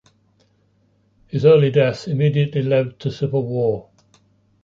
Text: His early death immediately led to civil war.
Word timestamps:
His 1.27 1.45
early 1.45 1.69
death 1.69 2.07
immediately 2.07 2.63
led 2.63 2.99
to 3.01 3.11
civil 3.11 3.45
war. 3.45 3.91